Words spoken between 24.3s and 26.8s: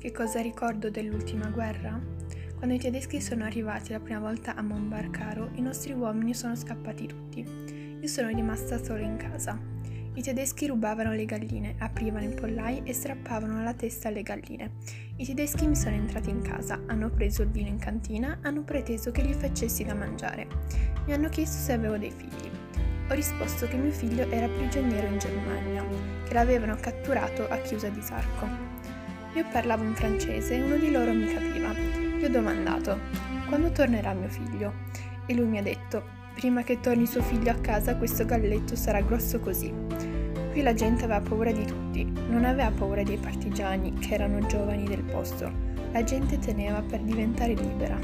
era prigioniero in Germania, che l'avevano